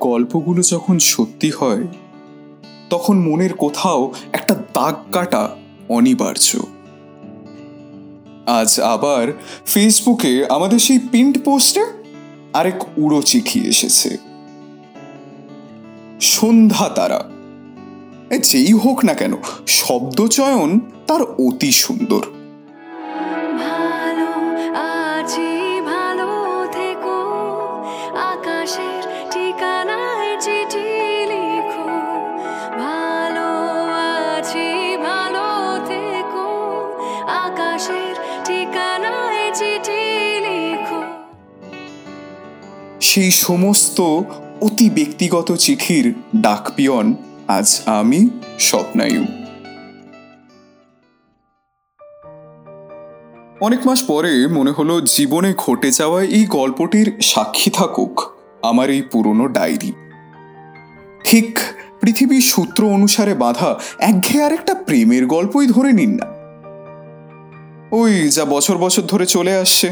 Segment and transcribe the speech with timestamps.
[0.00, 1.86] গল্পগুলো যখন সত্যি হয়,
[2.90, 5.56] তখন মনের কোথাও একটা দাগ কাটা
[5.88, 6.58] অনিবার্য।
[8.46, 9.32] আজ আবার
[9.66, 11.84] ফেসবুকে আমাদের সেই পিন্ট পোস্টে
[12.52, 14.16] আরেক উড়ো চিঠি এসেছে।
[16.20, 17.30] সন্ধ্যা তারা।
[18.42, 19.32] যেই হোক না কেন,
[19.66, 22.39] শব্দচয়ন তার অতি সুন্দর।
[43.00, 44.00] সেই সমস্ত
[44.60, 47.14] অতি ব্যক্তিগত চিঠির ডাকপিয়ন
[47.48, 48.28] আজ আমি,
[48.58, 49.26] স্বপ্নায়ু।
[53.60, 58.22] অনেক মাস পরে মনে হলো জীবনে ঘটে যাওয়া এই গল্পটির সাক্ষী থাকুক
[58.62, 59.92] আমার এই পুরনো ডায়েরি।
[61.30, 61.58] ঠিক
[62.00, 66.26] পৃথিবীর সূত্র অনুসারে বাঁধা একঘেয়ে আর একটা প্রেমের গল্পই ধরে নিন না।
[67.96, 69.90] ওই যা বছর বছর ধরে চলে আসছে।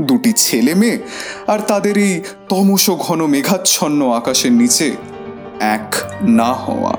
[0.00, 0.98] দুটি ছেলে মেয়ে
[1.46, 4.96] আর তাদের এই তমস ঘন মেঘাচ্ছন্ন আকাশের নিচে
[5.60, 6.92] এক না হওয়া।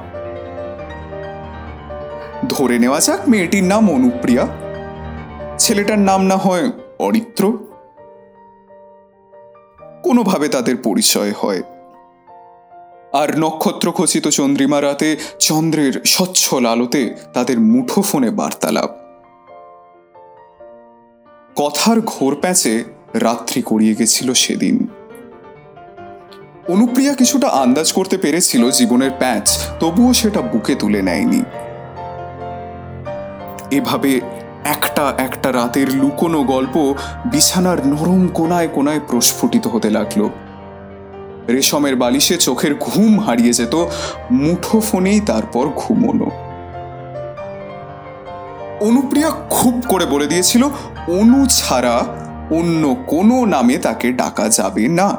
[2.50, 4.48] ধরে নেওয়া যাক মেয়েটির নাম অনুপ্রিয়া।
[5.58, 7.58] ছেলেটার নাম না হয় অরিত্র।
[10.04, 11.62] কোনোভাবে তাদের পরিচয় হয়।
[13.14, 18.90] আর নক্ষত্র খচিত চন্দ্রিমা রাতে চন্দ্রের স্বচ্ছল আলোতে তাদের মুঠোফোনে বার্তালাপ।
[21.56, 24.88] কথার ঘোর প্যাঁচে রাত্রি করিয়ে গেছিল সেদিন।
[26.70, 31.44] অনুপ্রিয়া কিছুটা আন্দাজ করতে পেরেছিল জীবনের প্যাঁচ, তবুও সেটা বুকে তুলে নেয়নি।
[33.72, 34.22] এভাবে
[34.66, 36.96] একটা একটা রাতের লুকোনো গল্প
[37.32, 40.30] বিছানার নরম কোনায় কোনায় প্রস্ফুটিত হতে লাগল।
[41.50, 43.86] রেশমের বালিশে চোখের ঘুম হারিয়ে যেত
[44.32, 46.26] মুঠো ফোনেই তারপর ঘুমোনো
[48.82, 50.64] অনুপ্রিয়া খুব করে বলে দিয়েছিল,
[51.08, 52.06] অনু ছাড়া
[52.52, 55.18] অন্য কোনো নামে তাকে ডাকা যাবে না।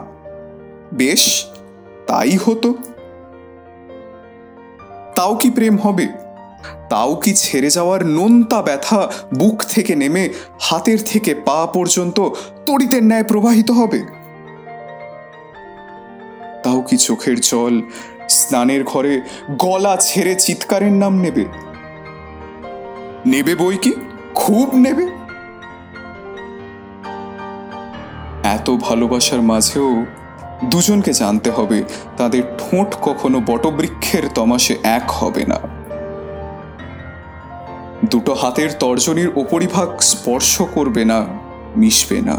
[0.94, 1.44] বেশ,
[2.06, 2.74] তাই হতো।
[5.16, 6.08] তাও কি প্রেম হবে?
[6.88, 10.28] তাও কি ছেড়ে যাওয়ার নোনতা ব্যথা বুক থেকে নেমে
[10.60, 12.20] হাতের থেকে পা পর্যন্ত
[12.66, 14.19] তড়িতের ন্যায় প্রবাহিত হবে?
[16.90, 17.82] কি চোখের জল?
[18.28, 19.20] স্নানের ঘরে
[19.50, 21.44] গলা ছেড়ে চিৎকারের নাম নেবে।
[23.26, 23.92] নেবে বই কি?
[24.34, 25.06] খুব নেবে।
[28.44, 30.04] এত ভালোবাসার মাঝেও
[30.64, 31.82] দুজনকে জানতে হবে,
[32.16, 35.58] তাদের ঠোঁট কখনো বটবৃক্ষের তমাশে এক হবে না।
[38.04, 41.26] দুটো হাতের তর্জনীর ওপরিভাগ স্পর্শ করবে না,
[41.76, 42.36] মিশবে না।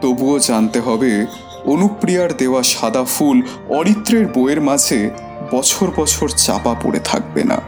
[0.00, 1.26] তবুও জানতে হবে
[1.66, 5.10] অনুপ্রিয়ার দেওয়া সাদা ফুল অরিত্রের বইয়ের মাঝে
[5.52, 7.60] বছর বছর চাপা পড়ে থাকবে না।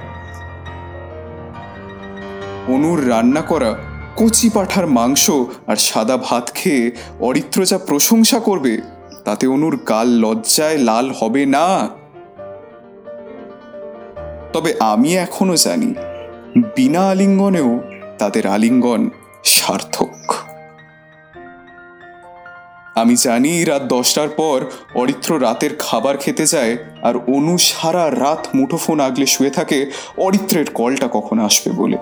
[2.69, 3.79] অনুর রান্না করা
[4.17, 5.31] কচি পাঠার মাংস
[5.67, 6.91] আর সাদা ভাত খেয়ে
[7.21, 8.81] অরিত্র যা প্রশংসা করবে,
[9.25, 11.89] তাতে অনুর গাল লজ্জায় লাল হবে না।
[14.53, 15.95] তবে আমি এখনও জানি,
[16.77, 17.81] বিনা আলিঙ্গনেও
[18.19, 19.11] তাদের আলিঙ্গন
[19.45, 20.36] সার্থক।
[22.97, 24.65] আমি জানি রাত দশটার পর
[24.95, 31.09] অরিত্র রাতের খাবার খেতে যায় আর অনু সারা রাত মুঠোফোন আগলে শুয়ে থাকে অরিত্রের কলটা
[31.13, 31.99] কখন আসবে বলে।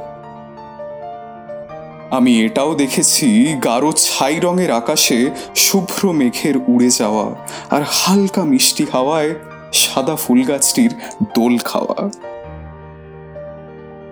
[2.10, 7.34] আমি এটাও দেখেছি গাঢ় ছাই রঙের আকাশে শুভ্র মেঘের উড়ে যাওয়া
[7.70, 9.34] আর হালকা মিষ্টি হাওয়ায়
[9.72, 10.90] সাদা ফুল গাছটির
[11.34, 12.10] দোল খাওয়া।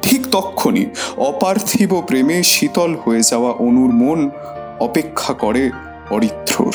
[0.02, 4.30] ঠিক তক্ষণি অপার্থিব প্রেমে শীতল হয়ে যাওয়া অনুর মন
[4.80, 5.70] অপেক্ষা করে
[6.10, 6.74] অরিত্রর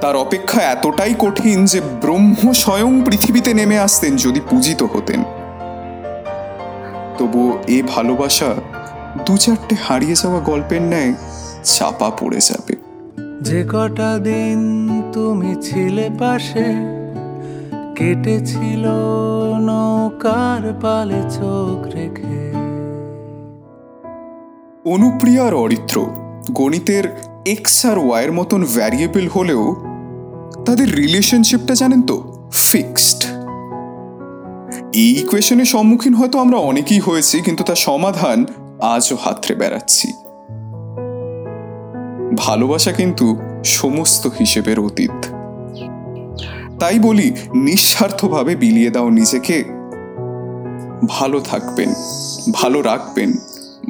[0.00, 5.22] তার অপেক্ষা এতটাই কঠিন যে ব্রহ্ম স্বয়ং পৃথিবীতে নেমে আসতেন যদি পূজিত হতেন।
[7.18, 8.54] তবুও এ ভালোবাসা
[9.26, 11.14] দু চারটে হারিয়ে যাওয়া গল্পের ন্যায়
[11.64, 12.76] চাপা পড়ে যাবে।
[13.40, 16.64] যে কটা দিন তুমি ছিলে পাশে
[17.96, 18.86] কেটেছিল
[19.60, 22.44] নৌকার পালে চোখ রেখে।
[24.90, 26.06] অনুপ্রিয়ার অরিত্র
[26.50, 27.04] গণিতের
[27.46, 29.76] এক্স আর ওয়াইয়ের মতন ভ্যারিয়েবল হলেও
[30.66, 33.24] তাদের রিলেশনশিপটা জানেন তো ফিক্সড
[34.92, 38.46] এই ইকুয়েশনের সম্মুখীন হয়তো আমরা অনেকেই হয়েছি, কিন্তু তার সমাধান
[38.80, 40.12] আজও হাতরে বেড়াচ্ছি।
[42.36, 45.26] ভালোবাসা কিন্তু সমস্ত হিসেবের অতীত।
[46.78, 49.64] তাই বলি, নিঃস্বার্থভাবে বিলিয়ে দাও নিজেকে।
[51.06, 51.94] ভালো থাকবেন,
[52.52, 53.32] ভালো রাখবেন,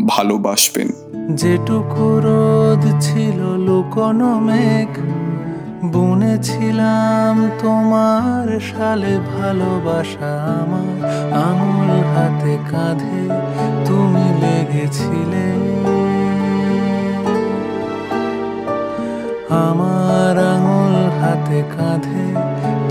[0.06, 0.88] ভালোবাসবেন।
[1.30, 4.94] যেটুকু রোদ ছিল লুকোনো মেঘ,
[5.84, 10.94] বুনেছিলাম তোমার সালে ভালোবাসা আমার।
[11.32, 13.22] আঙুল হাতে কাঁধে
[13.86, 15.48] তুমি লেগেছিলে।
[19.50, 22.26] আমার আঙুল হাতে কাঁধে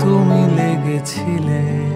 [0.00, 1.93] তুমি লেগেছিলে।